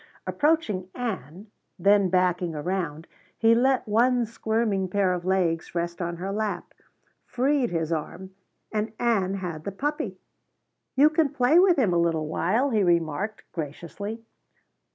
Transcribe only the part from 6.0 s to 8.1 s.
on her lap, freed his